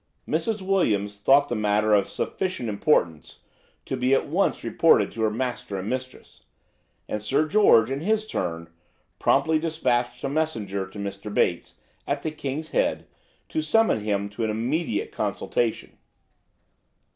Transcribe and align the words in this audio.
Mrs. 0.27 0.63
Williams 0.63 1.19
thought 1.19 1.47
the 1.47 1.55
matter 1.55 1.93
of 1.93 2.09
sufficient 2.09 2.69
importance 2.69 3.37
to 3.85 3.95
be 3.95 4.15
at 4.15 4.27
once 4.27 4.63
reported 4.63 5.11
to 5.11 5.21
her 5.21 5.29
master 5.29 5.77
and 5.77 5.87
mistress; 5.87 6.41
and 7.07 7.21
Sir 7.21 7.47
George, 7.47 7.91
in 7.91 7.99
his 8.01 8.25
turn, 8.25 8.67
promptly 9.19 9.59
dispatched 9.59 10.23
a 10.23 10.27
messenger 10.27 10.87
to 10.87 10.97
Mr. 10.97 11.31
Bates, 11.31 11.75
at 12.07 12.23
the 12.23 12.31
"King's 12.31 12.71
Head," 12.71 13.05
to 13.49 13.61
summon 13.61 13.99
him 14.03 14.27
to 14.29 14.43
an 14.43 14.49
immediate 14.49 15.11
consultation. 15.11 15.99